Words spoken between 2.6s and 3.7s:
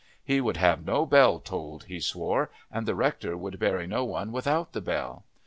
and the rector would